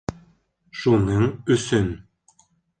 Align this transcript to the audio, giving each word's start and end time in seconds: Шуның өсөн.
Шуның 0.85 1.29
өсөн. 1.59 1.95